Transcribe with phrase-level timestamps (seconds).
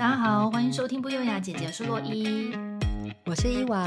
[0.00, 2.50] 大家好，欢迎收听不优雅姐姐，我是洛伊，
[3.26, 3.86] 我是伊娃。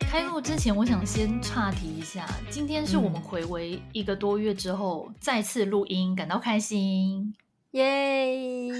[0.00, 7.32] 开录之前，我想先岔题一下，今天是我们回违一个多月之后、嗯、再次录音，感到开心，
[7.70, 8.72] 耶！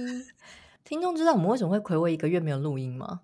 [0.83, 3.21] 听众知道我们为什么会回违一个月没有录音吗？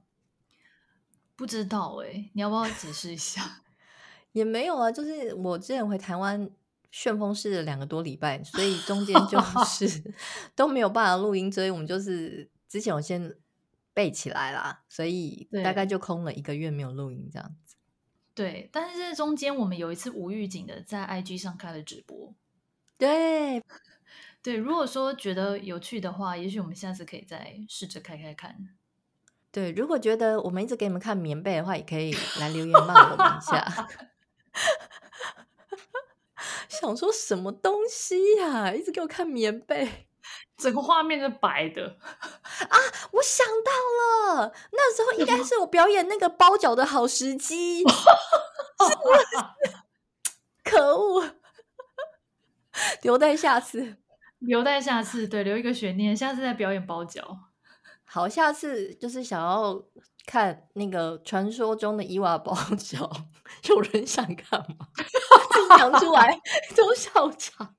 [1.34, 3.62] 不知道哎、欸，你要不要解释一下？
[4.30, 6.48] 也没有啊，就是我之前回台湾
[6.90, 10.14] 旋风式的两个多礼拜，所以中间就 是
[10.54, 13.34] 都没有办法录音，所以我们就是之前我先
[13.94, 17.76] 背起来啦，所以大概就空了一个月没有录音这样子。
[18.34, 22.34] 对，但是这中间我们有一次无预警的在 IG 上开了直播。
[22.96, 23.62] 对，
[24.42, 28.68] 对，如果说觉得有趣的话，也许我们下次可以再试着开开看。
[29.52, 33.88] 对，如果觉得我们一直给你们看棉被的话，也可以来留言骂我们一下。
[36.68, 38.72] 想说什么东西呀、啊？
[38.72, 40.06] 一直给我看棉被，
[40.56, 41.96] 整个画面是白的
[42.68, 42.76] 啊！
[43.12, 43.72] 我想到
[44.36, 47.84] 了，那时候应该是我表演那个包脚的好时机。
[50.64, 51.36] 可恶！
[53.02, 53.96] 留待下次，
[54.38, 57.38] 留待下次，对，留一个悬念，下次再表演包脚。
[58.04, 59.82] 好，下次就是想要
[60.26, 63.10] 看那个传说中的伊娃包脚，
[63.68, 64.88] 有人想看吗？
[65.68, 66.38] 讲出来
[66.76, 67.74] 都笑场，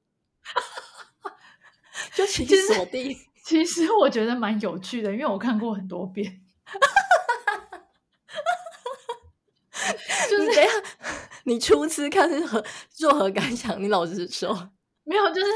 [2.15, 3.15] 就请锁定。
[3.43, 6.41] 其实我觉得蛮有趣的，因为我看过很多遍。
[10.29, 10.61] 就是等下，
[11.43, 13.81] 你初次看是何作何感想？
[13.81, 14.69] 你老实说，
[15.03, 15.47] 没有，就是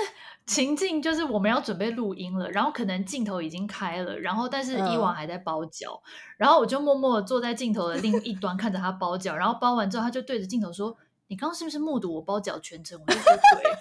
[0.45, 10.97] 情境，就是我们要准备录音了，然后可能镜头已经开了，然后但是伊娃还在包脚，嗯，然后我就默默的坐在镜头的另一端看着他包脚，然后包完之后，他就对着镜头说。
[11.27, 12.99] 你刚刚是不是目睹我包脚全程？
[12.99, 13.71] 我就说对，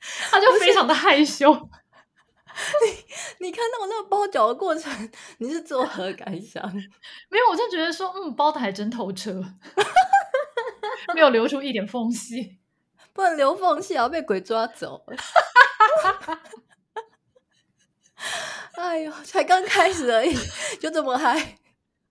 [0.30, 1.52] 他就非常的害羞。
[2.84, 6.62] 你你看到我那个包脚的过程，你是作何感想？
[7.30, 9.32] 没有，我就觉得说，嗯，包的还真透彻，
[11.14, 12.58] 没有留出一点缝隙，
[13.12, 15.04] 不能留缝隙，要被鬼抓走。
[18.74, 20.34] 哎呦，才刚开始而已，
[20.80, 21.58] 就这么嗨，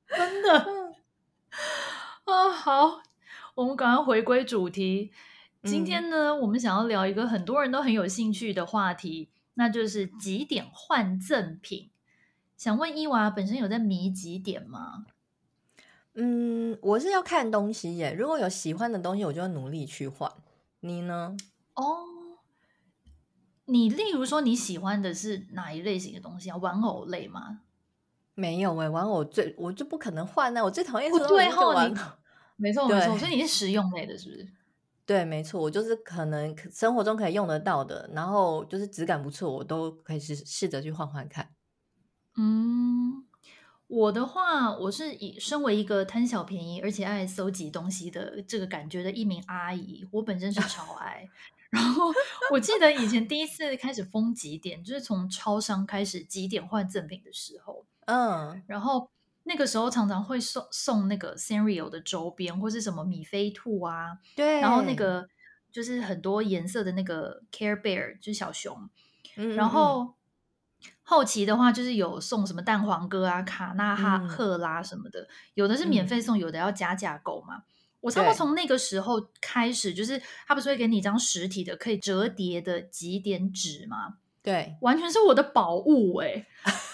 [0.08, 0.94] 真的
[2.24, 3.02] 啊，好。
[3.58, 5.12] 我们赶快回归主题。
[5.64, 11.90] 今天呢，嗯，我们想要聊一个很多人都很有兴趣的话题，那就是集点换赠品。
[12.56, 15.08] 想问伊娃，本身有在迷集点吗？
[16.14, 18.14] 嗯，我是要看东西耶。
[18.14, 20.32] 如果有喜欢的东西，我就要努力去换。
[20.82, 21.36] 你呢？
[21.74, 22.06] 哦，
[23.66, 26.58] 你例如说你喜欢的是哪一类型的东西啊？
[26.58, 27.62] 玩偶类吗？
[28.36, 30.64] 没有哎，玩偶最我就不可能换呢。
[30.64, 31.96] 我最讨厌是最后玩偶。
[32.58, 34.48] 没错没错，所以你是实用类的，是不是？
[35.06, 41.50] 对，没错，我就是可能生活中可以用得到的，然后就是质感不错，我都可以试试着去换换看。
[42.36, 43.26] 嗯，
[43.88, 51.30] 我的话，我是以身为一个贪小便宜而且爱搜集东西的这个感觉的一名阿姨，我本身是超 爱。
[51.70, 52.06] 然后
[52.52, 59.10] 我记得以前第一次开始封几点，就是从超商开始几点换赠品的时候，嗯，然后。
[59.48, 65.28] 那个时候常常会送送那个 Sanrio 的周边，或是什么米菲兔啊，对，然后那个
[65.72, 68.76] 就是很多颜色的那个 Care Bear 就是小熊，
[69.38, 70.16] 嗯嗯嗯，然后
[71.02, 77.64] 后期的话就是有送什么蛋黄哥啊、卡纳哈赫拉什么的，嗯，有的是免费送，有的要加价购嘛。
[78.02, 84.18] 我差不多从那个时候开始，就是他不是会给你一张实体的可以折叠的几点纸吗？
[84.48, 86.46] 对，完全是我的宝物哎、欸！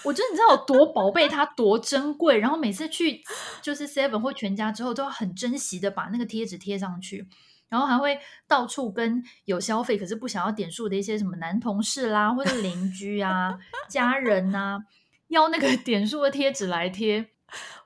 [0.02, 2.36] 我觉得你知道有多宝贝它，多珍贵。
[2.36, 3.22] 然后每次去
[3.62, 7.28] 就是 Seven 或全家之后，都要很珍惜的把那个贴纸贴上去，
[7.68, 13.56] 然后还会到处跟有消费可是不想要点数的一些什么男同事啦，或者邻居啊、
[13.88, 14.80] 家人啊，
[15.28, 17.28] 要那个 点数的贴纸来贴。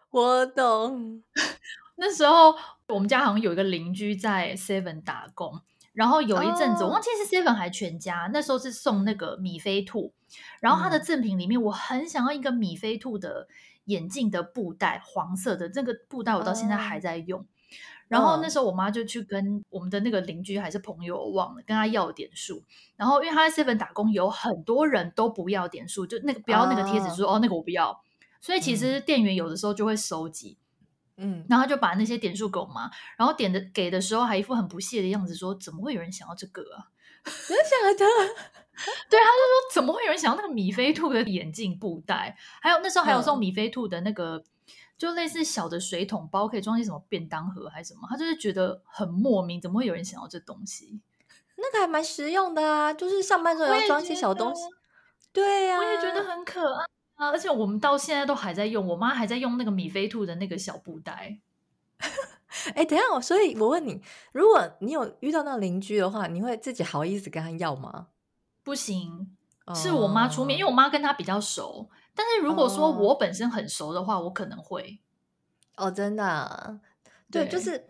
[0.08, 1.22] 我懂。
[2.00, 2.54] 那时候
[2.86, 5.60] 我们家好像有一个邻居在 Seven 打工。
[5.98, 10.12] 然后有一阵子，我忘记是 Seven 还全家，那时候是送那个米菲兔，
[10.60, 13.48] 然后它的赠品里面，我很想要一个米菲兔的
[13.86, 17.44] 眼镜的布袋，黄色的那个布袋，我到现在还在用。
[18.06, 22.62] 然后那时候我妈就去跟我们的那个邻居还是朋友，我忘了跟他要点数。
[22.94, 28.00] 然后因为他在 Seven 打工，有很多人都不要点数，就那个不要那个贴纸，说哦那个我不要。
[28.40, 30.58] 所以其实店员有的时候就会收集。
[30.60, 30.67] 嗯，
[31.48, 36.86] 然后他就把那些点数给我妈，然后点的给的时候还一副很不屑的样子，说：“怎么会有人想要这个啊？”
[37.24, 38.06] 真的假的？
[39.10, 42.36] 对，他就说：“怎么会有人想要那个米菲兔的眼镜布袋？
[42.62, 44.44] 还有那时候还有送米菲兔的那个，嗯、
[44.96, 48.06] 就类似小的水桶包，可以装些什么便当盒还是什么？
[48.08, 51.00] 他就是觉得很莫名，怎么会有人想要这东西？
[51.56, 54.62] 那个还蛮实用的啊，就是上班时候要装一些小东西。
[55.32, 56.86] 对呀、啊，我也觉得很可爱
[57.18, 57.28] 啊！
[57.28, 61.38] 而且我们到现在都还在用，我妈还在用那个米菲兔的那个小布袋。
[62.74, 64.00] 哎，等一下，所以我问你，
[64.32, 68.06] 如果你有遇到那个邻居的话，你会自己好意思跟他要吗？
[68.62, 69.36] 不行，
[69.74, 71.88] 是我妈出面，哦、因为我妈跟他比较熟。
[72.14, 75.00] 但是如果说我本身很熟的话，哦、我可能会。
[75.76, 76.80] 哦，真的、啊，
[77.30, 77.86] 对，对就是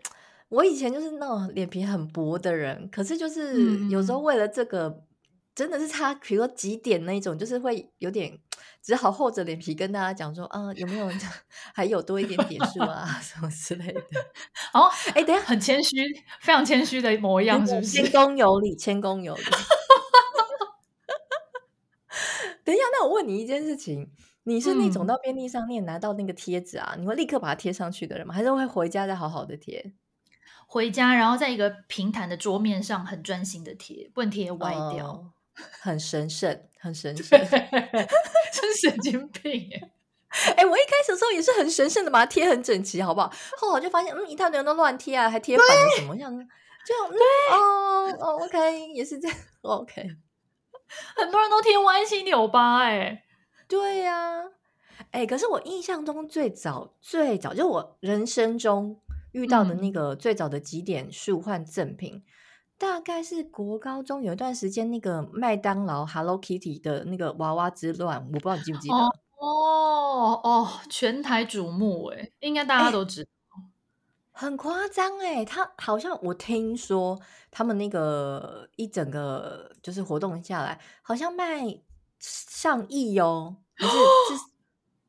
[0.49, 5.03] 我以前就是那种脸皮很薄的人，可是就是有时候为了这个，嗯、
[5.59, 8.39] 真的是差，比如说几点那一种，就是会有点
[8.81, 11.11] 只好厚着脸皮跟大家讲说，啊，有没有
[11.73, 14.01] 还有多一点点数啊， 什么之类的。
[14.73, 15.97] 哦，哎，等下，很谦虚，
[16.39, 18.03] 非常谦虚的模样，是不是？
[18.03, 19.43] 谦恭有礼，谦恭有礼。
[22.63, 24.09] 等一下，那我问你一件事情。
[24.43, 28.33] 你是那种到便利商店拿到那个贴纸啊，嗯、你会立刻把它贴上去的人吗？
[28.33, 29.93] 还是会回家再好好的贴？
[30.65, 35.33] 回家，然后在一个平坦的桌面上很专心的贴，不能贴歪掉，哦、
[35.81, 39.91] 很神圣，很神圣，真神经病哎！
[40.57, 43.33] 哎，我一开始的时候也是很神圣的把它贴很整齐，好不好？
[43.57, 46.43] 后来我就发现，嗯，一大堆人都乱贴啊，还贴反了什么样子？
[46.85, 47.19] 就嗯、对
[47.57, 50.07] 哦哦，OK，也是这样，OK，
[51.15, 53.23] 很多人都贴歪七扭八，哎。
[53.67, 54.43] 对呀、啊，
[55.11, 58.99] 哎，可是我印象中最早最早，就我人生中
[59.31, 62.23] 遇到的那个最早的几点数换赠品，嗯、
[62.79, 68.95] 大概是国高中有一段时间，那个麦当劳 Hello Kitty 的那个娃娃之乱，我不知道你记不记得？
[68.95, 73.29] 哦哦，哦，全台瞩目哎，应该大家都知道，
[74.31, 77.19] 很夸张哎，他好像我听说
[77.51, 81.81] 他们那个一整个就是活动下来，好像卖。
[82.21, 83.97] 上亿哦，不是是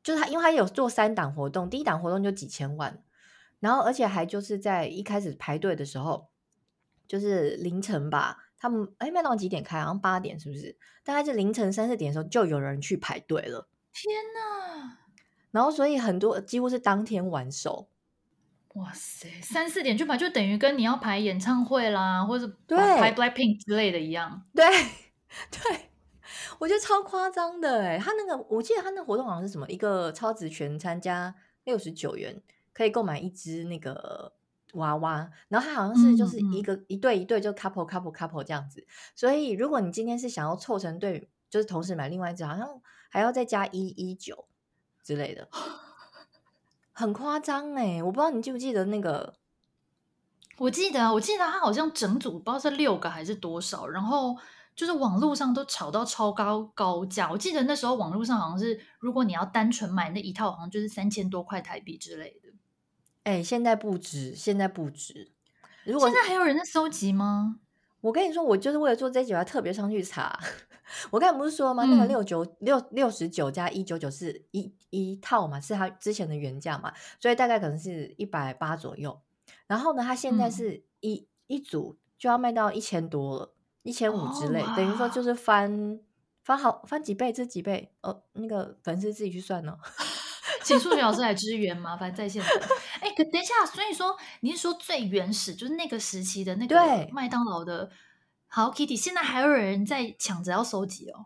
[0.01, 3.03] 就是他，因为他有做三档活动，第一档活动就几千万，
[3.59, 6.30] 然后而且还就是在一开始排队的时候，
[7.11, 9.81] 就是凌晨吧，他们哎麦当劳几点开？
[9.81, 10.73] 好像八点是不是？
[11.03, 13.67] 大概是凌晨三四点的时候就有人去排队了。
[13.91, 14.97] 天哪！
[15.51, 17.89] 然后所以很多几乎是当天完售。
[18.75, 24.45] 哇塞，三四点去排就等于跟你要排演唱会啦，或者排 Blackpink 之类的一样。
[24.55, 24.65] 对
[25.51, 25.89] 对。
[26.59, 31.35] 我觉得超夸张的哎，他那个我记得他那个活动好像是什么一个超值全餐加
[31.65, 32.41] 六十九元
[32.71, 34.31] 可以购买一支那个
[34.73, 38.85] 娃娃，然后他好像是就是一个、嗯嗯、一对一对就 couple couple couple 这样子，
[39.15, 44.45] 所以如果你今天是想要凑成对，就是同时买另外一只，好像还要再加一一九
[45.03, 45.47] 之类的，
[46.93, 48.01] 很夸张哎！
[48.03, 49.35] 我不知道你记不记得那个，
[50.57, 54.37] 我记得我记得他好像整组不知道是六个还是多少，然后。
[54.73, 62.50] 就是网络上都炒到超高高价，我记得那时候网络上好像是，如果你要单纯买那一套，好像就是三千多块台币之类的。
[63.23, 65.31] 哎、欸，现在不止，现在不止。
[65.83, 67.59] 如果现在还有人在收集吗？
[68.01, 70.39] 我跟你说，我就是为了做这集，我还特别上去查。
[71.11, 71.85] 我刚才不是说吗？
[71.85, 79.21] 那个六九六六十九加一九九是一一套嘛，是它之前的原价嘛，所以大概可能是一百八左右。
[79.67, 83.53] 然后呢，它现在是一、嗯、一组就要卖到一千多了。
[83.83, 85.99] 一千五之类，oh, 等于说就是翻
[86.43, 88.21] 翻好翻几倍，这几倍哦。
[88.33, 89.75] 那个粉丝自己去算哦。
[90.63, 92.43] 请数学老师来支援，麻烦在线。
[92.99, 96.75] 哎，可等一下，所以说你是说最原始，就是那个时期的那个
[97.11, 97.89] 麦当劳的
[98.47, 101.25] Hello Kitty，现在还有人在抢着要收集哦。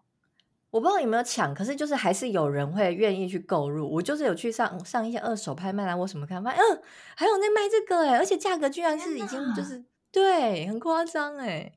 [0.71, 3.89] 我不知道有没有抢，可是就是还是有人会愿意去购入。
[3.89, 6.81] 我就是有去上上一些二手拍卖啦，我什么看，发现嗯，
[7.15, 11.71] 还有在卖这个哎，而且价格居然是已经就是对，很夸张哎。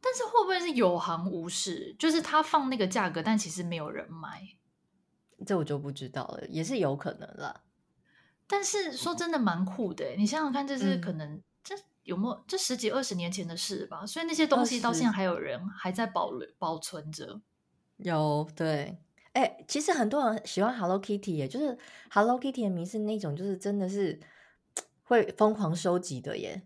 [0.00, 1.94] 但是会不会是有行无市？
[1.96, 4.42] 就是他放那个价格，但其实没有人买，
[5.44, 7.62] 这我就不知道了，也是有可能啦。
[8.46, 10.14] 但是说真的，蛮酷的。
[10.16, 14.04] 你想想看，这是可能、嗯、这有没有这十几二十年前的事吧？
[14.04, 17.40] 所以那些东西到现在还有人还在保留保存着。
[17.96, 18.98] 有对，
[19.32, 21.78] 哎、欸，其实很多人喜欢 Hello Kitty，耶，就是
[22.10, 24.20] Hello Kitty 的迷是那种，就是真的是
[25.04, 26.62] 会疯狂收集的耶。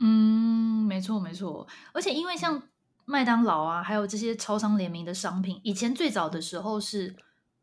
[0.00, 2.62] 嗯，没错没错，而且因为像。
[3.08, 7.14] 麦当劳啊，还有这些超商联名的商品，以前最早的时候是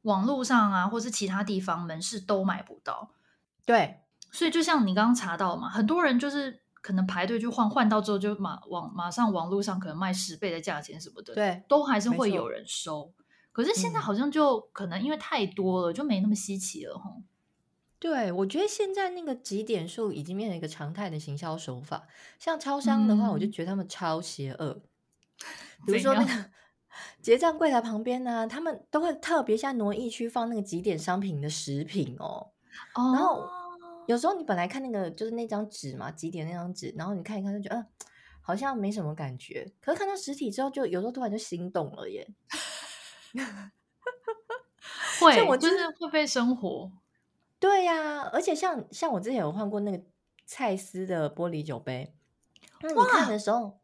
[0.04, 3.12] 网络上啊，或是其他地方门市都买不到。
[3.66, 4.00] 对，
[4.32, 13.12] 所以就像你刚刚查到嘛，很多人就是可能排队去换，换到之后就马网马上网络上可能卖十倍的价钱什么的，对，都还是会有人收。
[13.52, 17.16] 可是现在好像就可能因为太多了，嗯、就没那么稀奇了哈。
[18.00, 22.06] 对，我觉得现在那个集点数已经变成一个常态的行销手法。
[22.38, 24.82] 像超商的话，我就觉得他们超邪恶。
[25.86, 26.46] 比如说那个
[27.22, 32.52] 结账柜台旁边呢、啊，他们都会特别像挪一区放那个几点商品的食品哦。
[32.94, 33.14] Oh.
[33.14, 33.48] 然后
[34.08, 37.88] 有时候你本来看那个就是那张纸嘛，几点那张纸，然后你看一看就觉得，嗯，
[38.42, 39.72] 好像没什么感觉。
[39.80, 42.28] 可是看到实体之后，就有时候突然就心动了耶。
[45.20, 46.92] 会，我就是会被生活。
[47.60, 50.04] 对呀、啊，而且像像我之前有换过那个
[50.46, 52.14] 蔡司的玻璃酒杯，
[52.82, 53.80] 那你看的时候，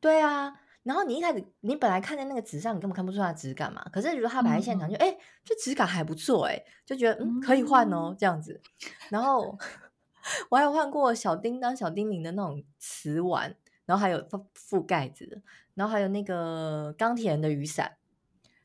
[0.00, 0.60] 对啊。
[0.88, 3.84] 然后你一开始，你本来看在那个纸上，你根本看不出它的质感嘛。
[3.92, 8.58] 可是如果他摆在现场就，就、嗯、哎，这质感还不错哎，就觉得嗯可以换哦这样子。
[9.10, 9.58] 然后
[10.48, 13.54] 我还有换过小叮当、小叮铃的那种瓷碗，
[13.84, 15.42] 然后还有覆覆盖子，
[15.74, 17.98] 然后还有那个钢铁人的雨伞，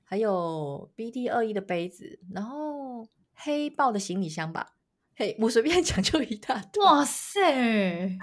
[0.05, 4.77] 还有 BD 二一的杯子，然后黑豹的行李箱吧。
[5.17, 6.81] 嘿，我随便 讲就一大堆。
[6.81, 8.17] 哇塞，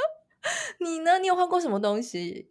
[0.80, 1.18] 你呢？
[1.18, 2.50] 你有换过什么东西？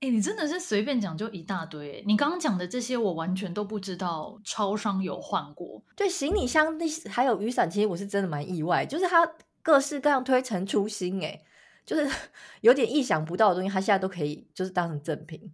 [0.00, 2.04] 哎、欸，你真的是随便讲就一大堆。
[2.06, 4.40] 你刚刚讲的这些，我完全都不知道。
[4.44, 9.28] 超商有换过，对，行李箱那还有雨伞，其实我是真的蛮意外，就是它
[9.60, 11.42] 各式各样推陈出新，哎，
[11.84, 12.08] 就是
[12.62, 15.52] 有点意想不到的东西，它现在都可以就是当成赠品。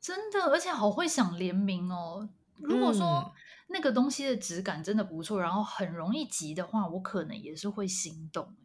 [0.00, 2.26] 真的，而且好会想联名哦。
[2.58, 3.30] 如果说
[3.66, 8.56] 那个东西的质感真的不错，然后很容易集的话，我可能也是会心动。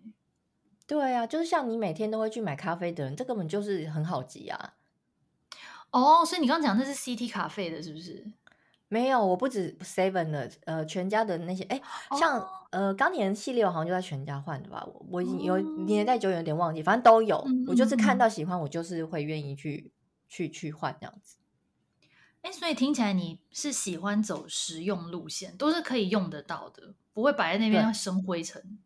[0.88, 4.76] 对啊，就是像你每天都会去买咖啡的人，这根本就是很好集啊。
[5.92, 8.26] 哦，oh, 所以你刚刚讲那是 CT 卡费的，是不是？
[8.88, 11.82] 没有，我不止 Seven 的，呃，全家的那些，哎，
[12.20, 12.50] 像、oh.
[12.72, 14.86] 呃钢铁人系列，我好像就在全家换的吧？
[14.86, 17.38] 我我有年代久远，有点忘记，反正都有。
[17.48, 19.94] 嗯、我就是看到喜欢，我就是会愿意去
[20.28, 21.38] 去去换这样子。
[22.42, 28.80] 哎，所以听起来你是喜欢走实用路线，都是可以用得到的，不会摆在那边要生灰尘。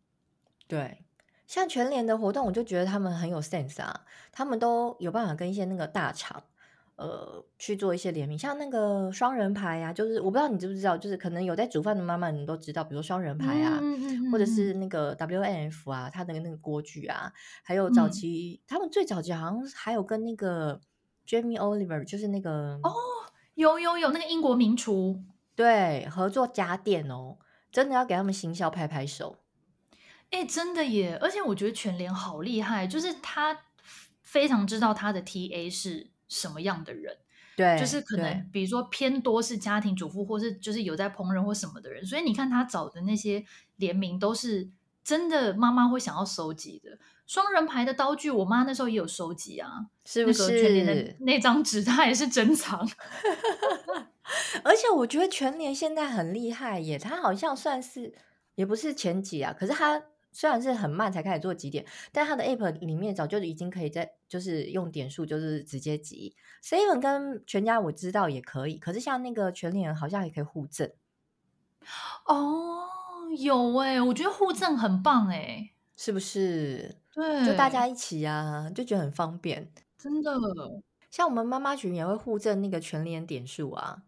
[0.68, 1.04] 对，
[1.46, 6.42] 像全联的活动，我就觉得他们很有 sense 啊，他们都有办法跟一些那个大厂。
[6.96, 17.30] 呃，去做一些联名，像那个双人牌啊，就是我不知道你知不知道，就是可能有在煮饭的妈妈你都知道，比如说双人牌啊，嗯嗯嗯、或者是那个 WNF 啊，它的那个锅具啊，
[17.62, 20.80] 还有早期、嗯、他们最早期好像还有跟那个
[21.26, 22.94] Jamie Oliver，就是那个哦，
[23.56, 25.22] 有有有那个英国名厨，
[25.54, 27.36] 对，合作家电哦，
[27.70, 29.36] 真的要给他们行销拍拍手，
[30.30, 33.64] 哎、欸，真的耶，而且我觉得全联好厉害，就是他
[34.22, 36.15] 非常知道他的 TA 是。
[36.28, 37.16] 什么样的人？
[37.56, 42.04] 对，就是可能，比如说偏多是家庭主妇，或是就是有在烹饪或什么的人。
[42.04, 43.44] 所以你看他找的那些
[43.76, 44.68] 联名，都是
[45.02, 46.98] 真的妈妈会想要收集的。
[47.26, 50.42] 双人牌的刀具，我妈那时候也有收集啊，是不是？
[50.42, 52.86] 那个全联的那张纸，她也是珍藏。
[54.62, 58.12] 而且我觉得全年现在很厉害耶，他好像算是
[58.56, 60.02] 也不是前几啊，可是他。
[60.36, 66.36] 虽然是很慢才开始做集点，但它的 app 里面早就已经可以在，就是用点数，就是直接集。
[66.62, 70.92] Seven 跟全家我知道也可以，可是像那个全联好像也可以互赠。
[72.26, 72.84] 哦，
[73.38, 76.96] 有哎、欸，我觉得互赠很棒哎、欸，是不是？
[77.14, 79.72] 对，就大家一起啊，就觉得很方便。
[79.96, 80.30] 真的，
[81.10, 84.02] 像我们妈妈群也会互赠那个全联点数啊。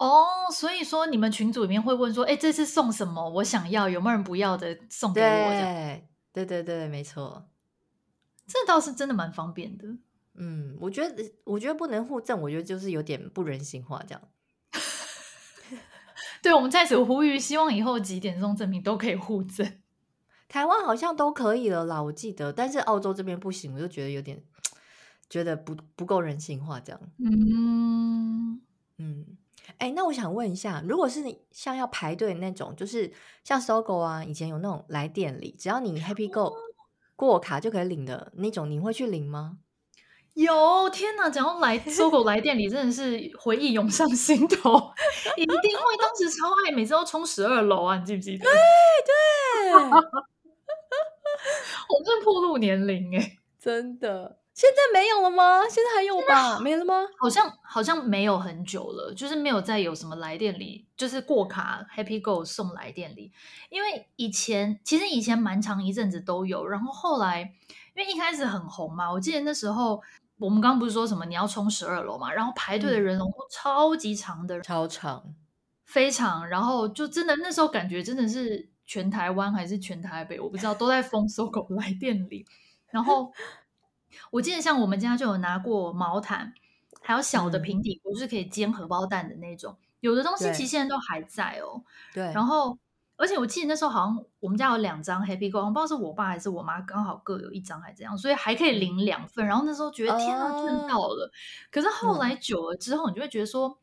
[0.00, 3.28] 哦，oh, 所以说你们群组里面会问说，哎，这次送什么？
[3.28, 5.26] 我想要，有没有人不要的送给我？
[5.50, 7.50] 对，对对对，没错，
[8.46, 9.86] 这倒是真的蛮方便的。
[10.36, 14.22] 嗯，我觉得，我觉得不能互赠，我觉得就是有点不人性化这样。
[16.40, 19.70] 对，我们在此呼吁，希望以后几点送赠品都可以互赠。
[20.48, 24.42] 台湾好像都可以了啦，我记得，但是澳洲这边不行，我就觉得有点
[25.28, 27.00] 觉得不不够人性化这样。
[27.18, 28.62] 嗯
[28.96, 29.36] 嗯。
[29.78, 33.12] 哎，那我想问一下，如果是你像要排队那种，就是
[33.44, 36.52] 像 SOGO 啊，以前有那种来店里，只要你 Happy Go
[37.16, 39.58] 过卡就可以领的那种，你会去领吗？
[40.34, 41.28] 有，天哪！
[41.28, 44.92] 讲到来 SOGO 来店里，真的是回忆涌上心头，
[45.36, 45.96] 一定会。
[45.98, 48.44] 当时超爱，每次都冲十二楼啊，你记不记得？
[48.44, 48.52] 对
[49.04, 49.90] 对，对
[51.88, 54.39] 我真暴露年龄哎，真的。
[54.60, 55.62] 现在没有了吗？
[55.70, 56.60] 现在还有吧？
[56.60, 56.94] 没了吗？
[57.18, 63.32] 好像好像没有很久了，就是没有再有什么来店礼，就是过卡 Happy Go 送来店礼。
[63.70, 67.40] 因为以前其实以前蛮长一阵子都有，然后后来
[67.94, 70.02] 因为一开始很红嘛，我记得那时候
[70.36, 75.24] 我们刚刚不是说什么你要冲十二楼嘛，然后排队的人龙都超级长的，超长，
[75.86, 82.44] 非常，然后就真的那时候感觉真的是全台湾还是全台北，我不知道都在封搜狗来店礼，
[82.90, 83.32] 然后。
[84.30, 86.52] 我记得像我们家就有拿过毛毯，
[87.00, 89.76] 还有小的平底锅，是可以煎荷包蛋的那种。
[90.00, 91.82] 有的东西其实现在都还在哦。
[92.14, 92.24] 对。
[92.32, 92.78] 然后，
[93.16, 99.46] 而且我记得那时候好像我们家有两张 Happy Go，不知道是我爸还是我妈刚好各有一张，还这样，所以还可以领两份。
[99.46, 101.30] 然后那时候觉得天啊，赚到了。
[101.70, 103.78] 可是后来久了之后，你就会觉得说。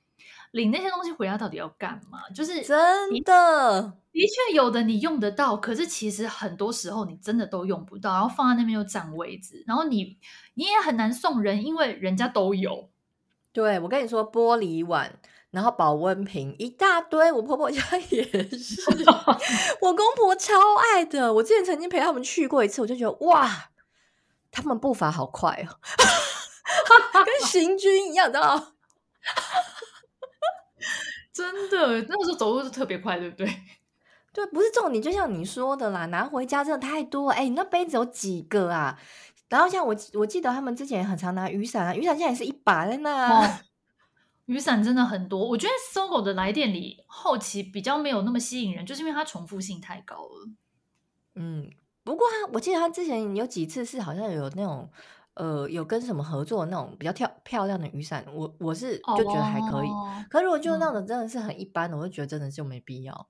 [0.52, 2.30] 领那些东西回家到底要干嘛？
[2.34, 2.78] 就是真
[3.24, 10.18] 的，的确有的你用得到，可是其实很多时候你真的都用不到，然后放在那边又占位置，然后你
[10.56, 12.90] 你也很难送人，因为人家都有。
[13.52, 18.82] 对，我跟你说，玻璃碗然后保温瓶一大堆，我婆婆家 也是，
[19.82, 20.54] 我公婆超
[20.94, 21.34] 爱的。
[21.34, 23.70] 我之前曾经陪他们去过一次，我就觉得哇，
[24.52, 25.80] 他们步伐好快哦，
[27.26, 28.74] 跟行军一样，知道吗？
[31.38, 33.48] 真的，那个时候走路是特别快，对不对？
[34.34, 37.30] 对，不是重点，就像你说的啦，拿回家真的太多。
[37.30, 39.00] 哎，你那杯子有几个啊？
[39.50, 43.42] 然后像我，我记得他们之前也很常拿雨伞啊，雨伞现在也是一把在那。
[43.42, 43.60] 哦
[44.48, 50.50] 雨伞真的很多，我觉得 SOGO 的来店里后期比较没有那么吸引人，就是因为它重复性太高了。
[51.36, 51.70] 嗯，
[52.06, 54.90] 不过他我记得他之前有几次是好像有那种
[55.38, 59.88] 呃有跟什么合作的那种比较漂漂亮的雨伞，我我是就觉得还可以。
[59.88, 63.30] 哦、可是如果就那种真的是很一般的，嗯、我就觉得真的就没必要。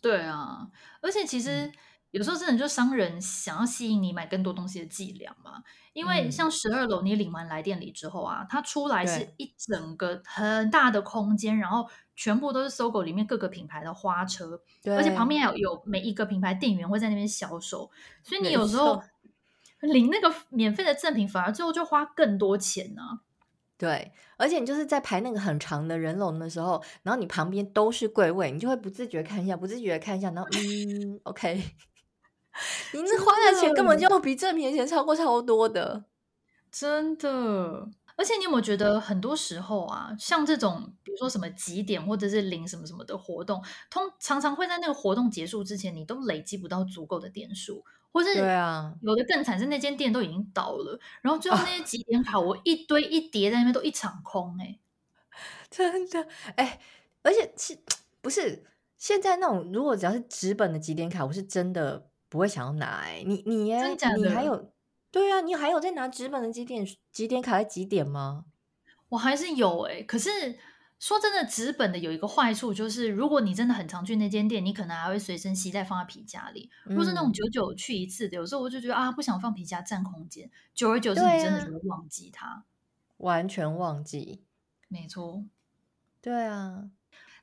[0.00, 0.68] 对啊，
[1.00, 1.66] 而且其实。
[1.66, 1.72] 嗯
[2.12, 5.62] 有时候真的就商人想要吸引你买更多东西的伎俩嘛，
[5.92, 17.90] 因为像十二楼你领完来店里之后啊，它出来是一整个很大的空间，然后全部都是 SOGO 里面各个品牌的花车，而且旁边还有有每一个品牌店员会在那边销售，
[18.22, 19.02] 所以你有时候
[19.92, 23.20] 领那个免费的赠品，反而最后就花更多钱呢、啊。
[23.78, 31.62] 对，而且你就是在排那个很长的人龙的时候，然后你旁边都是柜位，你就会不自觉看一下，不自觉看一下，然后嗯，OK。
[32.94, 36.04] 你那花的钱根本就比赠品的钱超过超多的，
[36.70, 37.90] 真的。
[38.16, 47.84] 而且你有没有觉得，很多时候啊，像这种比如说什么几点或者是领什么什么的活动，通常常会在那个活动结束之前，你都累积不到足够的点数，
[48.16, 54.80] 或是对啊，有的更惨是那间店都已经倒了，然后最后那些集点卡，我一堆一叠在那边都一场空哎、欸，
[55.70, 56.80] 真的哎，
[57.22, 57.78] 而且是
[58.22, 58.64] 不是
[58.96, 62.08] 现在那种如果只要是纸本的集点卡，我是真的。
[62.28, 63.80] 不会想要拿哎、欸，你你耶，
[64.16, 64.72] 你还有
[65.12, 68.46] 对啊，你还有在拿纸本的几点几点卡在几点吗？
[69.10, 70.58] 我还是有哎、欸，可是
[70.98, 76.70] 说真的，纸本的有一个坏处，就是如果你真的很常去那间店，你可能还会随身携带放在皮夹里。
[76.86, 82.64] 嗯、如果是那种久久去一次的，有时候我就觉得啊，不想放皮夹占空间，久而久之，你真的就会忘记它、啊，
[83.18, 84.42] 完全忘记。
[84.88, 85.44] 没错，
[86.22, 86.90] 对啊。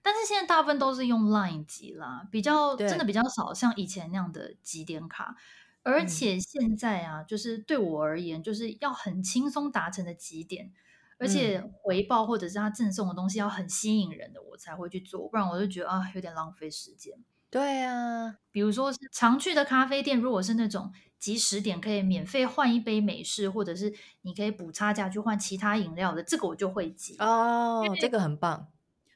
[0.02, 5.36] 但是现在大部分都是用 Line 集啦，比较真的比较少像以前那样的集点卡，
[5.82, 10.74] 而且现在啊，就是对我而言，就是要很轻松达成的集点，
[11.18, 17.14] 而且回报或者是他赠送的东西要很吸引人的，我才会去做，不然我就觉得啊，有点浪费时间。
[17.50, 28.70] 对啊，比如说是常去的咖啡店，如果是那种即时点可以免费换一杯美式，或者是你可以补差价去换其他饮料的，这个我就会集哦，这个很棒。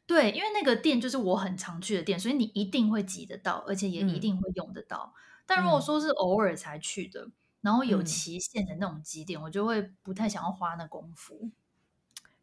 [0.06, 5.12] 对，因为那个店就是我很常去的店，所以你一定会挤得到，而且也一定会用得到。
[5.16, 7.32] 嗯、但如果说是偶尔才去的，嗯、
[7.62, 11.50] 然后有期限的那种集点，嗯、我就会不太想要花那功夫。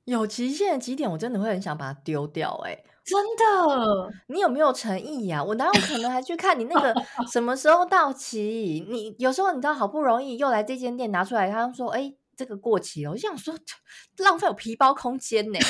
[0.04, 2.72] 有期限的几点，我真的会很想把它丢掉、欸。
[2.72, 5.44] 哎，真的，你有没有诚意呀、啊？
[5.44, 6.94] 我哪有可能还去看你那个
[7.32, 8.84] 什么时候到期？
[8.88, 13.54] 你有时候你知道，好不容易又来这间店拿出来，他说：“哎，这个过期了。”我就想说，
[14.18, 15.66] 浪费我皮包空间呢、欸。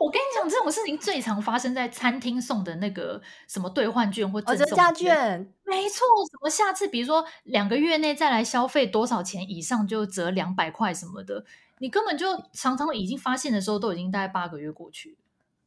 [0.00, 5.52] 我跟你讲，这种事情最常发生在餐厅送的那个什么兑换券或者折价券。
[5.64, 11.44] 没错，什么下次比如说两个月内再来消费多少钱以上就折两百块什么的，
[11.78, 15.16] 你根本就常常已经发现的时候都已经大概八个月过去。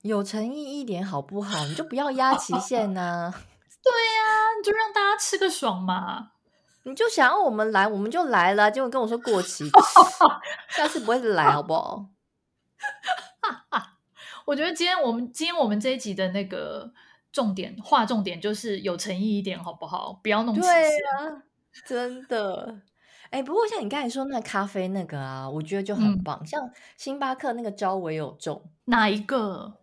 [0.01, 1.65] 有诚意一点好不好？
[1.65, 3.33] 你就不要压期限呐、啊。
[3.83, 6.31] 对呀、啊，你就让大家吃个爽嘛。
[6.83, 9.69] 你就想要我们来，我们就来了，结果跟我说过期，
[10.69, 12.05] 下次不会来好不好？
[14.47, 16.89] 我觉得今天我们今天我们这一集的那个
[17.33, 20.17] 重点划重点就是有诚意一点，好不好？
[20.23, 20.55] 不要弄。
[20.55, 21.43] 对啊，
[21.85, 22.79] 真的。
[23.25, 26.39] 哎、欸，不过像你刚才说那咖啡那个啊，我觉得就很棒。
[26.41, 29.73] 嗯、像星巴克那个招也有中，哪一个？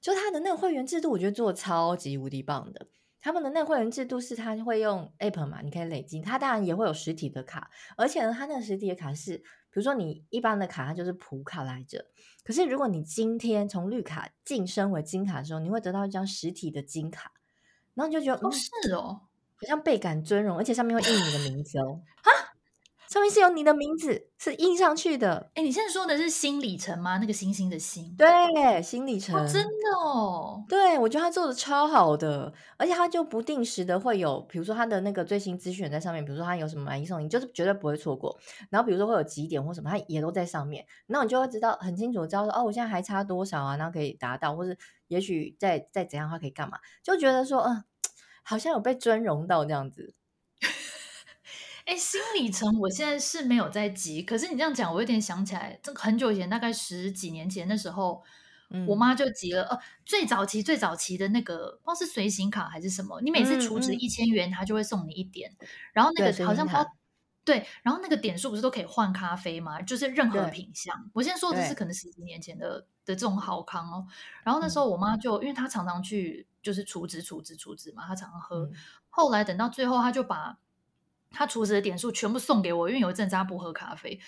[0.00, 2.86] 就他的那个会员制度，我觉得做的超级无敌棒的。
[3.20, 6.20] 他们的那个会员制度是，他会用 App 嘛，你可以累积。
[6.20, 12.06] 他当然也会有实体的卡，而且呢，他那个实体的卡是，比如说你一般的卡，它就是普卡来着。
[12.44, 17.32] 可是，如果你今天从绿卡晋升为金卡的时候，你会得到一张实体的金卡，
[17.94, 19.20] 然后你就觉得，哦，是哦，
[19.56, 22.00] 好像倍感尊荣，而且上面会印你的名字哦。
[22.22, 22.30] 啊？
[23.08, 25.50] 上面是有你的名字，是印上去的。
[25.54, 27.16] 哎，你现在说的是新里程吗？
[27.16, 30.62] 那个星星的星，对，新里程，哦，真的哦。
[30.68, 38.38] 对，我觉得他做的超好的，而且他就不定时的会有，比如说他的那个最新资讯在上面，比如说他有什么买一送一，就是绝对不会错过。
[38.68, 47.84] 然后比如说会有几点或什么，他也都在上面，那你就会知道很清楚知道说，哦，我现在还差多少啊，然后可以达到，或是也许再再怎样的话可以干嘛，就觉得说，嗯，
[48.44, 50.14] 好像有被尊荣到这样子。
[51.88, 58.22] 哎，新里程我现在是没有在急，可是你这样讲，我有点想起来，这很久以前，大概十几年前的时候，
[58.68, 66.86] 嗯、我妈就急了呃最早期最早期的那个，不知道是随行卡还是什么，你每次储值一千元，他就会送你一点，嗯、然后那个好像不知道
[67.42, 69.80] 对，然后那个点数不是都可以换咖啡吗？
[69.80, 71.10] 就是任何品相。
[71.14, 74.06] 我现在说的是可能十几年前的的这种好康哦。
[74.44, 78.66] 然后那时候我妈就因为她常常去就是储值储值储值嘛，她常常喝。
[78.66, 78.72] 嗯、
[79.08, 80.58] 后来等到最后，她就把
[81.30, 84.20] 她储值的点数全部送给我，因为有一阵子她不喝咖啡。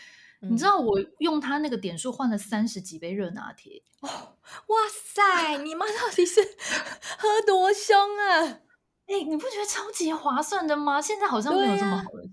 [0.42, 3.82] 嗯、你知道我用他那个点数换了三十几杯热拿铁。
[4.00, 5.58] 哦，哇塞！
[5.58, 8.60] 你妈到底是喝多凶啊？
[9.06, 11.02] 哎、欸，你不觉得超级划算的吗？
[11.02, 12.30] 现在好像没有这么好的事。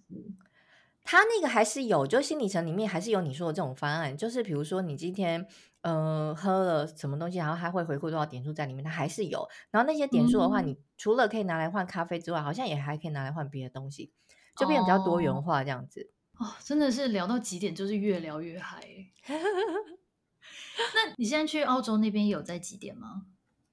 [1.04, 5.48] 他那个还是有，就心理层里面还是有你说的这种方案，就是比如说你今天
[5.82, 9.48] 呃喝了什么东西，然后他会回馈多少点数在里面，他还是有。
[9.72, 14.12] 然后那些点数的话，嗯、你除了可以拿来换咖啡之外，好像也还可以拿来换别的东西，
[14.60, 16.10] 就变得比较多元化这样子。
[16.38, 18.82] 哦，真的是聊到极点就是越聊越嗨。
[19.28, 23.24] 那你现在去澳洲那边有在极点吗？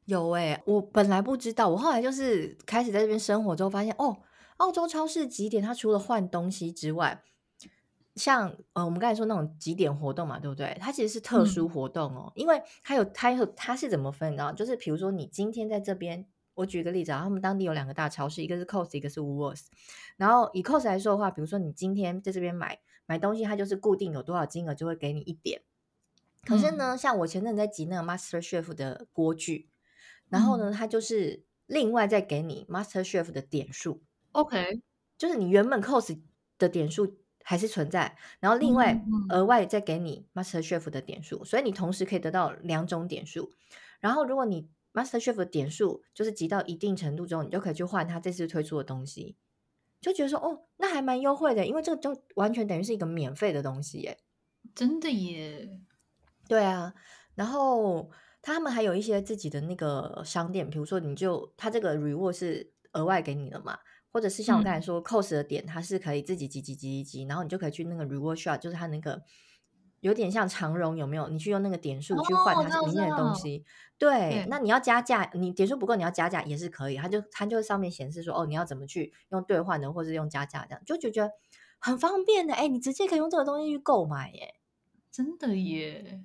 [0.06, 4.18] 有哎、欸，我本来不知道，我后来就是开始在这边生活之后发现哦。
[4.58, 7.24] 澳洲超市几点，它除了换东西之外，
[8.14, 10.78] 像呃，我们刚才说那种几点活动嘛，对不对？
[10.80, 14.52] 它其实是特殊活动哦，嗯、因为它有它有它是怎么分的？
[14.52, 19.66] 就是比如说你今天在这边，我举个例子啊，他们当地有两个大超市，一个是 Cost，一个是 Woolworths。
[20.16, 25.62] 然后以 Cost 来说的话，比如说你今天在这边买买东西，它就是固定有多少金额就会给你一点。
[26.46, 29.68] 可是呢，嗯、像我前阵在集那个 Master Chef 的锅具，
[30.28, 34.02] 然后呢，它就是另外再给你 Master Chef 的点数。
[34.32, 34.82] OK，
[35.16, 36.20] 就是你原本 Cost
[36.58, 43.52] 的点数还是存在，然后另外额外再给你 Master Chef 的点数，所以你同时可以得到两种点数。
[44.00, 49.36] 然后如果你 Master Chef 的点数就是集到一定程度之后，你就可以去换他这次推出的东西，
[50.00, 54.16] 就觉得说哦，那还蛮优惠的，因为这个就完全等于是一个免费的东西耶，
[54.74, 55.82] 真的耶。
[56.48, 56.94] 对啊，
[57.34, 63.78] 然后他们还有一些自己的那个商店，比如说你就他这个 Reward 是额外给你的嘛。
[64.14, 69.20] 或者是像我刚才说，Cost 的点它是可以自己集集集集集，然后你就可以去那个 Reward Shop，就是他那个
[70.04, 71.28] 有点像长荣有没有？
[71.28, 73.64] 你去用那个点数去换它里面的东西。
[73.96, 76.96] 对，那你要加价，你点数不够，你要加价也是可以。
[76.96, 81.30] 它就它就上面显示说，哦，你要怎么去用兑换的，或者用加价这样，就觉得
[81.78, 82.52] 很方便的。
[82.52, 84.56] 哎，你直接可以用这个东西去购买耶，
[85.10, 86.20] 真的耶。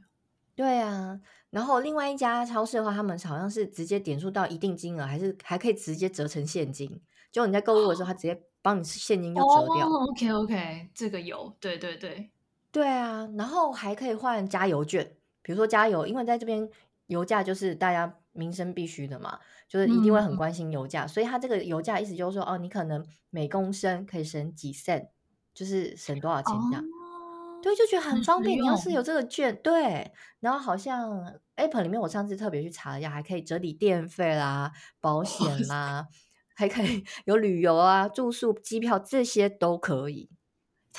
[0.56, 7.02] 对啊，然后另外一家超市的话，他们好像是直接点数到一定金额，还是还可以直接折成现金。
[7.32, 9.88] 就你在购物的时候，他直接帮你现金就折掉。
[9.88, 12.32] Oh, OK OK，这个有，对对对，
[12.72, 13.30] 对啊。
[13.38, 16.70] 然后还可以换加油券，比如说加油，因为在这边
[17.08, 25.08] 油价就是大家民生必须的嘛，就是一定会很关心油价，嗯、所以它这个油价意思就是说，哦，你可能每公升可以省几 cent，
[25.54, 26.84] 就是省多少钱这样。
[26.84, 28.58] Oh, 对，就觉得很方便。
[28.58, 31.22] 你要是有这个券，对，然后好像
[31.58, 36.06] App 里面我上次特别去查了一下，还可以折抵电费啦、保险啦。
[36.08, 36.16] Oh,
[36.56, 40.30] 还可以 有旅游啊、住宿、机票这些都可以，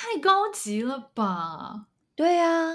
[0.01, 1.85] 太高级了吧？
[2.15, 2.71] 对啊，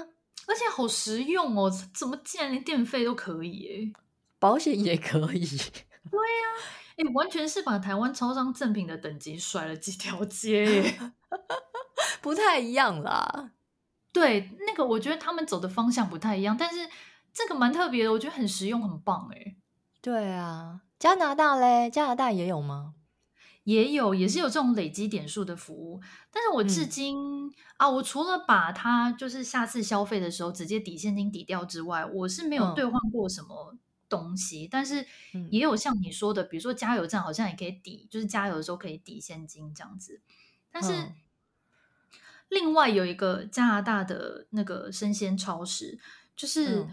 [0.47, 1.69] 而且好实用哦！
[1.93, 3.67] 怎么竟然连电费都可以？
[3.67, 3.93] 诶
[4.39, 5.45] 保险也可以。
[6.09, 10.95] 对呀、啊，诶完全是把台湾超商赠品的等级甩了几条街，
[12.21, 13.51] 不太一样啦。
[14.13, 16.87] 对，那个我觉得他们走的方向不太一样，但是
[17.33, 19.57] 这个蛮特别的，我觉得很实用，很棒诶。
[20.01, 20.83] 对啊。
[20.97, 22.93] 加拿大嘞，加拿大也有吗？
[23.67, 25.99] 也有，也是有这种累积点数的服务。
[26.31, 33.75] 但是我至今、嗯、啊，我除了把它就是下次消费的时候直接抵现金抵掉之外，我是没有兑换过什么
[34.07, 34.67] 东西。
[34.67, 35.05] 嗯、但是
[35.51, 40.21] 也有像你说的，比如说加油站好像也可以抵，就是加油的时候可以抵现金这样子。
[40.71, 41.15] 但是、嗯、
[42.47, 45.99] 另外有一个加拿大的那个生鲜超市，
[46.37, 46.87] 就是。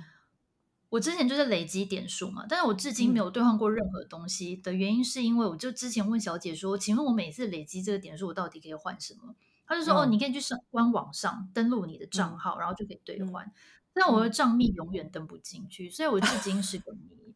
[0.84, 9.34] 嗯我之前就是累积点数嘛，但是我至今没有兑换过任何东西的原因，是因为我就之前问小姐说，请问我每次累积这个点数，我到底可以换什么？
[9.66, 13.44] 她就说，嗯、哦，你可以去上官网上登录你的账号，嗯、然后就可以兑换。
[13.44, 13.52] 嗯、
[13.92, 17.34] 但我的账密永远登不进去，所以我至今是个谜。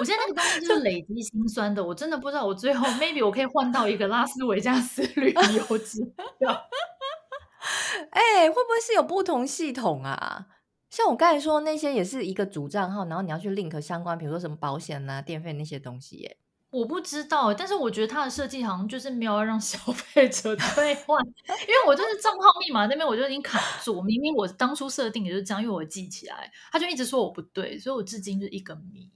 [0.00, 6.02] 我现在那个东西就是累积心酸的，我真的不知道我最后 maybe 我可以换到一个拉斯维加斯旅游机
[6.38, 6.50] 票。
[8.10, 10.46] 哎，会不会是有不同系统啊？
[10.92, 16.36] 像我刚才说那些也是一个主账号，然后你要去 link 相关，比如说什么保险啊、电费那些东西耶。
[16.68, 21.18] 我不知道，但是我觉得它的设计好像就是没有要让消费者兑换，
[21.66, 29.10] 因为我就是账号密码那边我就已经卡住，明明我当初设定也就是这样，因为我记起来，他就一直说我不对，所以我至今就一个谜，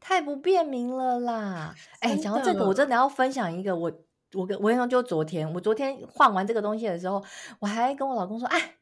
[0.00, 1.74] 太不便民了啦。
[2.00, 3.92] 哎，讲到这个，我真的要分享一个，我
[4.32, 7.22] 我跟我跟你说，就昨天我昨天换完这个东西的时候，
[7.58, 8.76] 我还跟我老公说，哎。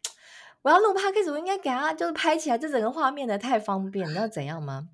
[0.63, 4.89] 我要录 podcast，我应该给他就是拍起来，这整个画面的太方便，你知道怎样吗？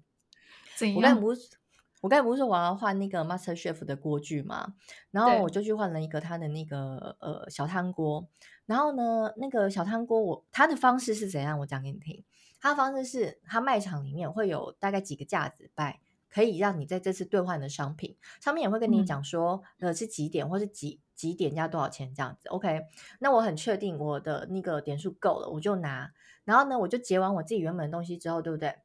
[0.77, 0.97] 怎样？
[0.97, 1.57] 我刚才不是，
[2.03, 4.75] 我刚才不是说我要换那个 Master Chef 的锅具嘛，
[5.11, 8.29] 然后我就去换了一个他的那个呃小汤锅，
[8.67, 11.59] 然后呢，那个小汤锅我他的方式是怎样？
[11.59, 12.25] 我讲给你听，
[12.61, 16.01] 他的方式是他卖场里面会有大概几个架子摆。
[16.37, 22.47] 可以让你在这次兑换的商品上面也会跟你讲说，呃，是几点或是几几点加多少钱这样子。
[22.51, 22.83] OK，
[23.21, 26.13] 那我很确定我的那个点数够了，我就拿。
[26.45, 28.77] 然后呢，我就结完我自己原本的东西之后，对不对？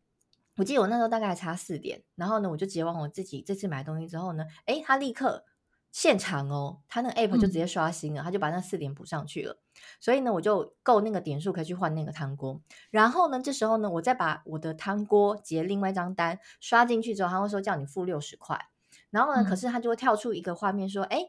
[0.56, 2.04] 我记得我那时候大概差四点。
[2.16, 5.44] 然后呢，我就结完我自己这次买东西之后呢，诶，他立刻。
[5.92, 9.58] 现场哦，他那个 app 就直接刷新了，嗯、他就把那四点补上去了。
[10.00, 12.62] 所以呢，我就够那个点数可以去换那个汤锅。
[12.90, 18.70] 然后呢，这时候呢，我再把我的汤锅结另外一张单刷进去之后，他会说叫你付六十块。
[19.10, 21.26] 然后呢，嗯、可是他就会跳出一个画面说：“哎，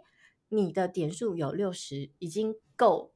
[0.48, 3.12] 你的点数有六十，已经够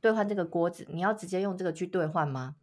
[0.00, 2.56] 兑换这个锅子，你要直接用这个去兑换吗？”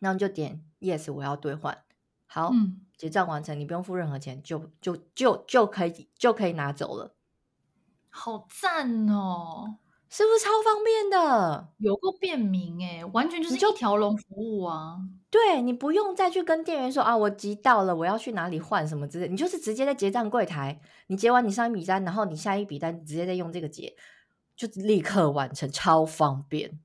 [0.00, 1.84] 那你就点 yes，我要兑换。
[2.26, 7.14] 好，嗯、结账完成，你不用付任何钱，就就就就可以就可以拿走了。
[8.16, 9.78] 好赞哦！
[10.08, 11.68] 是不是超方便的？
[11.78, 14.96] 有够便民诶，完全就是一条龙服务啊！
[15.02, 23.96] 你对，你不用再去跟店员说啊，我急到了，我要去哪里换什么之类，你就是直接在结账柜台，你结完你上一笔单，然后你下一笔单直接再用这个结，
[24.56, 26.83] 就立刻完成，超方便。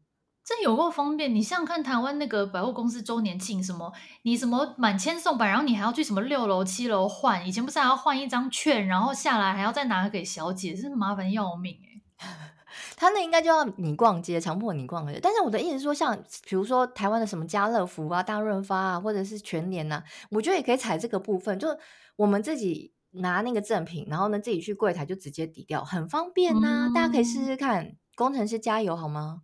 [0.50, 1.36] 这有够方便！
[1.36, 11.78] 你像看台湾那个百货公司周年庆什么，你什么满千送百，然后你还要去什么六楼七楼换，以前不是还要换一张券，然后下来还要再拿给小姐，真是麻烦要命
[12.18, 12.26] 哎！
[12.98, 15.20] 他那应该就要你逛街，强迫你逛街。
[15.22, 21.68] 但是我的意思是说，像比如说台湾的什么家乐福啊、大润发啊，或者是全联呐，我觉得也可以踩这个部分，就
[22.16, 26.88] 我们自己拿那个赠品，然后呢自己去柜台就直接抵掉，很方便呐、啊。
[26.88, 29.44] 嗯、大家可以试试看，工程师加油好吗？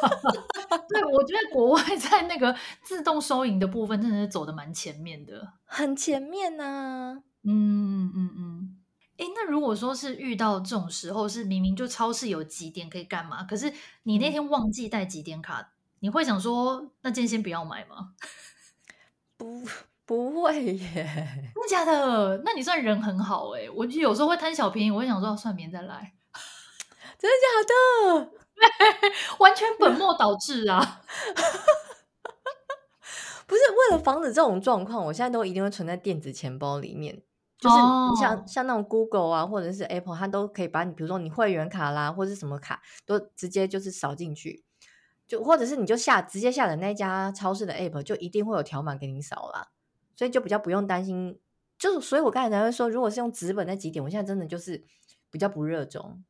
[0.88, 7.22] 对，我觉得国外在那个自动收银的部分，真的是走的蛮前面的，很前面呢、啊。
[7.44, 8.76] 嗯嗯嗯。
[9.16, 13.72] 哎、嗯，那如果说是遇到这种时候，是明明就超市有几点可以干嘛，可是
[14.04, 18.14] 你那天忘记带几点卡，你会想说那今天先不要买吗？
[19.36, 19.62] 不，
[20.04, 21.52] 不会耶。
[21.54, 22.42] 真的假的？
[22.44, 23.68] 那你算人很好哎。
[23.70, 26.14] 我就有时候会贪小便宜，我会想说算明天再来。
[27.18, 28.39] 真的假的？
[29.38, 31.02] 完全本末倒置啊！
[33.46, 37.22] 不是为了防止这种状况，我现在都一定会存在电子钱包里面。
[37.58, 38.46] 就是你像、oh.
[38.48, 44.64] 像那种 Google 啊，或者是 Apple，它都可以把你，比如说你会员卡啦，或者是什么卡，都直接就是扫进去。
[45.26, 49.68] 就或者是你就下直接下载那家超市的 App，就一定会有条码给你扫啦。
[50.16, 51.38] 所以就比较不用担心。
[51.78, 54.82] 就是所以我刚才才会说，如果是用纸本那几点，我现在真的就是
[55.30, 56.22] 比较不热衷。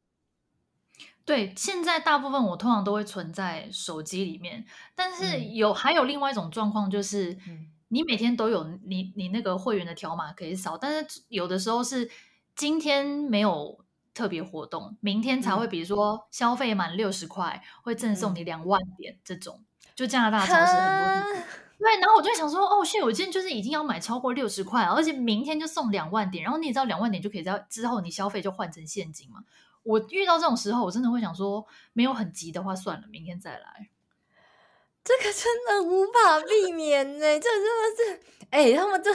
[1.24, 7.38] 对，现在大部分我通常都会存在手机里面，但是有、嗯、还有另外一种状况，就是
[7.88, 12.10] 你每天都有你你那个会员的条码可以扫，但是有的时候是
[12.56, 13.78] 今天没有
[14.12, 19.62] 特别活动，明天才会，比如说消费满六十块会赠送你两万点、嗯、这种，
[19.94, 21.42] 就加拿大超市很多。
[21.78, 29.44] 对，然后我就想说，哦，现在我今天就是已经要买超过六十块，而且明天就送两万点，然后你也知道两万点就可以在之后你消费就换成现金嘛。
[29.82, 33.88] 我遇到这种时候，我真的会想说，没有很急的话，算了，明天再来。
[35.02, 39.10] 这个真的无法避免呢，这真的是，哎、欸，他们这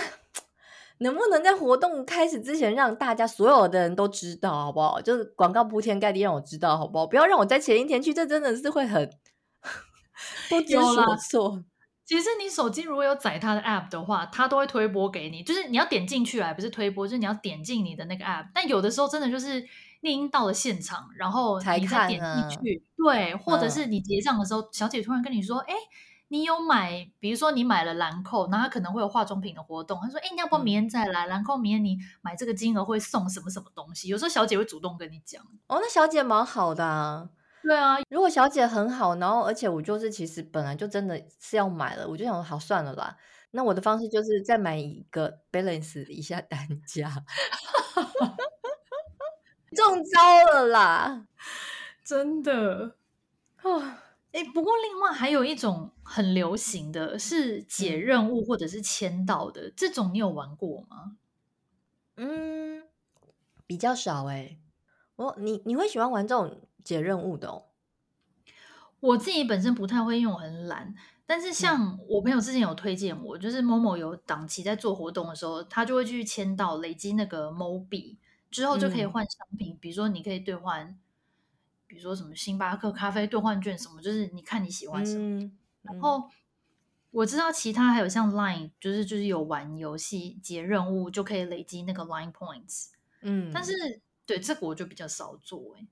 [0.97, 4.99] 能不能在活动开始之前让大家所有的人都知道，好不好？
[4.99, 7.05] 就是广告铺天盖地让我知道，好不好？
[7.05, 9.07] 不要让我在前一天去，这真的是会很
[10.49, 11.63] 不知所措。
[12.03, 18.47] 其实你手机如果有载它的 app 的话，它都会推播给你，就是你要点进去啊，不是推播，就是你要点进你的那个 app。
[18.55, 19.63] 但有的时候真的就是。
[20.05, 25.73] 你已经到了现场，然后你再点进去，对，或者是你结账的时候，嗯、小姐突然跟你说：“哎，
[26.27, 31.25] 你有买，比如说你买了兰蔻，然后可能会有化妆品的活动。”他说：“哎，你要不要明天再来？
[31.25, 35.43] 兰蔻、嗯、明天你买这个金额会送什么什么东西？”有时候小姐会主动跟你讲。
[35.65, 37.27] 哦，那小姐蛮好的啊。
[37.63, 43.17] 对啊，如果小姐很好，然后而且我就是其实本来就真的是要买了，我就想说好算了啦。
[43.51, 47.11] 那我的方式就是再买一个 balance 一下单价。
[49.75, 51.27] 中招了啦！
[52.03, 52.95] 真的
[53.61, 53.81] 哦，
[54.31, 61.17] 哎，不过另外还有一种很流行的是解任务或者是签到的，嗯、这种你有玩过吗？
[62.17, 62.83] 嗯，
[63.67, 64.57] 比较少哎。
[65.15, 67.63] 我你你会喜欢玩这种解任务的哦？
[68.99, 70.93] 我自己本身不太会，因为我很懒。
[71.25, 78.19] 但是像我朋友之前有推荐我，嗯、就是 Momo 有档期在做活动的时候，他就会去签到累积那个 Mo 币。
[78.55, 80.97] 之后就可以换商品，嗯、比如说你可以兑换
[81.87, 85.51] 比如说什么星巴克咖啡兑换券什么，就是你看你喜欢什么。
[85.81, 86.29] 然后
[87.11, 92.91] 我知道其他还有像 Line，就是就是有玩游戏接任务就可以累积那个 Line Points。
[93.23, 93.73] 嗯，但是
[94.25, 95.85] 对这个我就比较少做哎。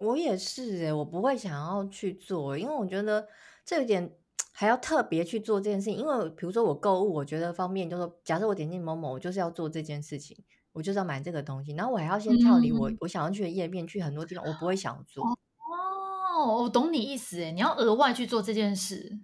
[0.00, 3.26] 我也是哎，我不会想要去做，因为我觉得
[3.64, 4.14] 这有点
[4.52, 5.96] 还要特别去做这件事情。
[5.96, 10.36] 因为比如说我购物，我觉得方便，就是说假设我点进某某，我就是要做这件事情，
[10.72, 15.24] 我就是要买这个东西，然后我还要先跳离我、嗯、我想要去的页面，去很多地方，我不会想做。
[15.24, 19.18] 哦，我懂你意思哎，你要额外去做这件事。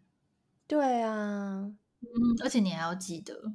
[0.67, 2.11] 对啊，嗯，
[2.43, 3.53] 而且你还要记得。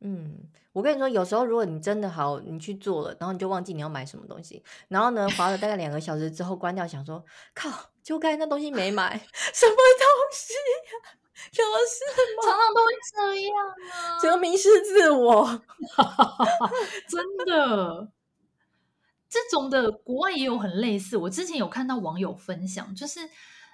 [0.00, 7.70] 嗯，我跟你说，有时候如果你真的好，你去做了，然后你就忘记你要买什么东西，然后呢，划了大概两个小时之后关掉，想说靠，
[8.02, 11.18] 就该那东西没买，什么东西呀？
[11.52, 12.04] 有事
[12.36, 12.42] 吗？
[12.44, 15.44] 常常都会这样啊，这个迷失自我，
[17.08, 18.12] 真的，
[19.28, 21.16] 这种的国外也有很类似。
[21.16, 23.20] 我之前有看到网友分享，就是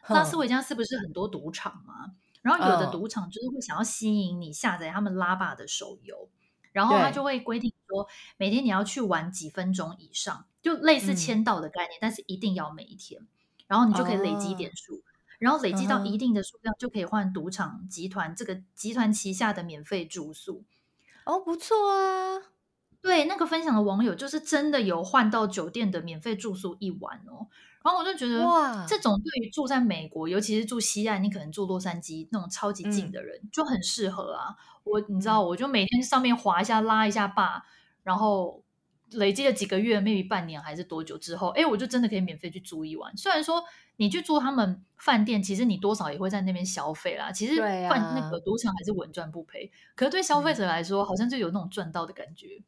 [0.08, 2.12] 拉斯维加斯不是很多赌场吗？
[2.42, 6.28] 然后有的赌场就是会想要吸引你下载他们拉霸的手游，
[6.70, 13.26] 然后他就会规定说，每天你要去玩几分钟以上，就类似签到的概念，嗯、但是一定要每一天，
[13.66, 15.02] 然后你就可以累积点数，哦、
[15.38, 20.64] 然后累积到一定的数量就可以换赌场集团这个集团旗下的免费住宿。
[21.24, 22.42] 哦，不错啊。
[23.02, 27.46] 对，那个分享的网友就是真的有换到酒店的免费住宿一晚哦，
[27.84, 34.56] 然后我就觉得哇，这种对于住在美国，尤其是住西岸，你可能住洛杉矶那种超级近的人，嗯、就很适合啊。
[34.82, 37.64] 我你知道，我就每天上面滑一下，拉一下霸，
[38.02, 38.64] 然后
[39.12, 43.16] 累积了几个月，maybe 半年还是多久之后，哎，我就真的可以免费去住一晚。
[43.16, 43.62] 虽然说
[43.96, 47.30] 你去住他们饭店，其实你多少也会在那边消费啦。
[47.30, 52.62] 其实换、啊、那个赌场还是稳赚不赔，可是对消费者来说，嗯、好像就有那种赚到的感觉。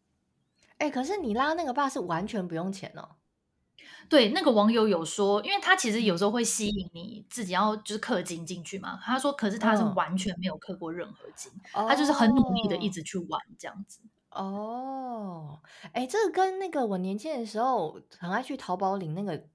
[0.79, 3.17] 哎、欸，可是你拉那个爸是完全不用钱哦。
[4.09, 8.99] 对，那个网友有说，因为他其实有时候会吸引你自己要就是氪金进去嘛。
[9.03, 14.01] 他说，可是他是完全没有氪过任何金，哦、他就是很努力的一直去玩这样子。
[14.01, 19.47] 哦，哎、欸，这个跟那个我年轻的时候很爱去淘宝领那个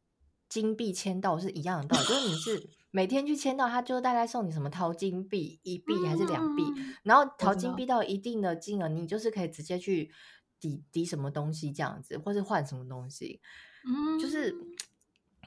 [0.49, 10.11] 金币签到是一样的道理，就是你 是每天去签到，他就大概送你什么淘金币一币还是两币，嗯、然后淘金币到一定的金额，你就是可以直接去。
[10.59, 13.41] 抵抵什么东西这样子，或是换什么东西，
[13.85, 14.55] 嗯，就是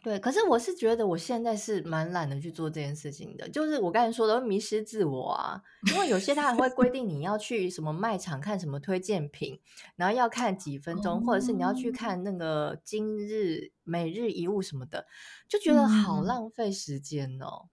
[0.06, 0.20] 对。
[0.20, 5.60] 可是我是觉得我现在是蛮懒得去做这件事情的，就是我刚才说的会迷失自我啊。
[5.92, 9.58] 因为有些他还会规定你要去什么卖场看什么推荐品，
[9.96, 15.06] 然后要看几分钟，或者是你要去看那个今日每日一物什么的，
[15.48, 17.66] 就觉得好浪费时间哦。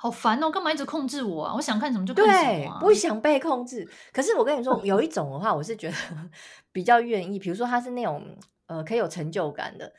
[0.00, 0.48] 好烦哦！
[0.48, 1.54] 干嘛一直控制我啊？
[1.56, 3.84] 我想看什么就看什么不想被控制。
[4.12, 5.96] 可是我跟你说，有一种的话，我是觉得
[6.70, 7.36] 比较愿意。
[7.36, 8.24] 比如说，他是那种
[8.66, 9.92] 呃，可以有成就感的，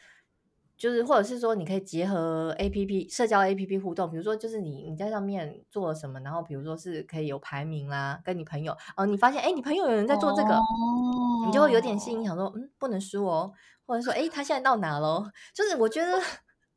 [0.79, 4.09] 就是或者是说，你可以结合 APP 社交 APP 互动。
[4.09, 13.51] 比如说，就是你你在上面做了什么，然后比如说是可以有排名啦，跟你朋友哦，你发现哎，你朋友有人在做这个，哦、你就会有点心想说，嗯，不能输哦。
[13.85, 15.29] 或者说，哎，他现在到哪喽？
[15.53, 16.19] 就是我觉得。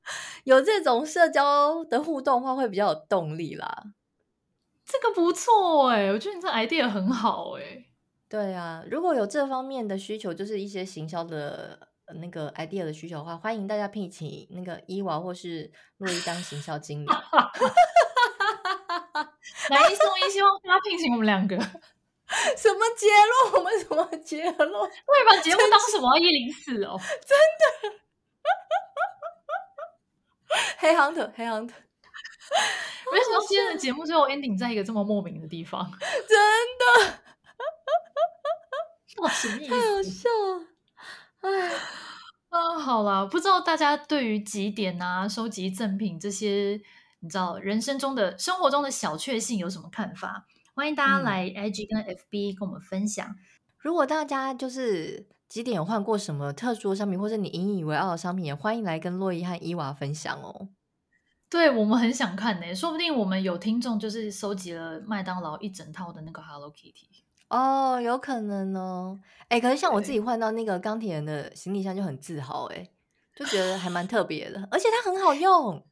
[0.43, 3.85] 有这种社交的互动的话，会比较有动力啦。
[4.85, 7.87] 这个不错哎，我觉得你这 idea 很好哎。
[8.29, 11.79] 对啊，如果有这方面的需求，就是一些行销的
[12.15, 17.09] 那个 idea 的需求的话，欢迎大家聘请那个伊娃或是洛伊当行销经理。
[19.71, 21.57] 来一送一，希望大家聘请我们两个。
[22.57, 23.53] 什么结论？
[23.61, 24.59] 我们什么结论？
[24.59, 26.99] 会把节目当什么一零四哦？
[27.27, 27.99] 真的。
[30.79, 31.73] 黑 hunter，黑 hunter，
[33.13, 35.91] 为什么今天的节目最后 ending 在一个这么莫名的地方？
[36.29, 36.39] 真
[36.79, 37.23] 的，
[39.23, 39.71] 哇，什么意思？
[39.71, 40.67] 太好笑了！
[41.41, 41.71] 哎，
[42.63, 46.81] 啊，好啦，不知道大家对于集点啊、收集赠品这些，
[47.19, 50.47] 你知道人生中的生活中的小确幸有什么看法？
[50.75, 53.27] 欢迎大家来 IG 跟 FB 跟我们分享。
[53.27, 53.37] 嗯、
[53.79, 55.29] 如果大家就是。
[55.53, 60.71] 集点有换过什么特殊的商品，或者你引以为傲的商品，也欢迎来跟洛伊和伊娃分享哦。
[61.51, 67.07] 对，我们很想看呢，说不定我们有听众就是收集了麦当劳一整套的那个 Hello Kitty
[67.53, 69.21] 哦，有可能哦。
[69.49, 72.89] 哎，可是像我自己换到那个钢铁人的行李箱就很自豪哎，
[73.37, 75.85] 就觉得还蛮特别的，而且它很好用。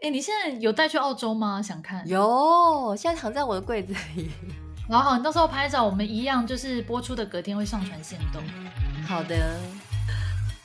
[0.00, 1.60] 哎，你现在有带去澳洲吗？
[1.60, 2.06] 想看？
[2.08, 4.30] 有，现在藏在我的柜子里。
[4.88, 8.42] 好好，你到时候拍照，我们一样就是播出的隔天会上传限动。
[9.06, 9.58] 好的，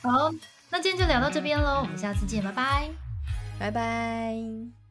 [0.02, 0.30] 好，
[0.70, 2.88] 那今天就聊到这边喽，我们下次见，拜拜，
[3.58, 4.85] 拜拜。